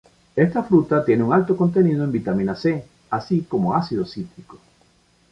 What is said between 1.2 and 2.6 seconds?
un alto contenido en vitamina